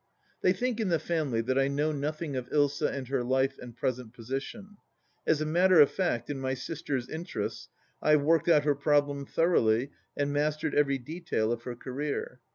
They 0.41 0.51
think 0.51 0.79
in 0.79 0.89
the 0.89 0.97
family 0.97 1.41
that 1.41 1.59
I 1.59 1.67
know 1.67 1.91
nothing 1.91 2.35
of 2.35 2.49
Ilsa 2.49 2.91
and 2.91 3.07
her 3.09 3.23
life 3.23 3.59
and 3.59 3.75
present 3.77 4.15
position. 4.15 4.77
As 5.27 5.41
a 5.41 5.45
matter 5.45 5.79
of 5.79 5.91
fact, 5.91 6.27
in 6.27 6.39
my 6.39 6.55
sister's 6.55 7.07
interests, 7.07 7.69
I 8.01 8.09
have 8.13 8.23
worked 8.23 8.49
out 8.49 8.63
her 8.63 8.73
problem 8.73 9.27
thor 9.27 9.53
oughly 9.55 9.91
and 10.17 10.33
mastered 10.33 10.73
every 10.73 10.97
detail 10.97 11.51
of 11.51 11.61
her 11.65 11.75
career. 11.75 12.39